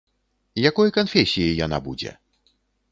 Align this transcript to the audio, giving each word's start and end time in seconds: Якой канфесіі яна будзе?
Якой 0.69 0.89
канфесіі 0.97 1.55
яна 1.65 1.77
будзе? 1.91 2.19